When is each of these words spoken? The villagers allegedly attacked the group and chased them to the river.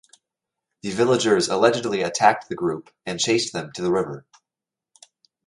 The 0.81 0.89
villagers 0.89 1.47
allegedly 1.47 2.01
attacked 2.01 2.49
the 2.49 2.55
group 2.55 2.89
and 3.05 3.19
chased 3.19 3.53
them 3.53 3.71
to 3.73 3.83
the 3.83 3.91
river. 3.91 4.25